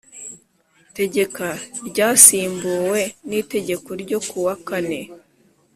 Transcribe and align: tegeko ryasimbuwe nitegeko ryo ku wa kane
tegeko 0.97 1.43
ryasimbuwe 1.87 3.01
nitegeko 3.27 3.89
ryo 4.01 4.19
ku 4.27 4.37
wa 4.45 4.55
kane 4.67 5.01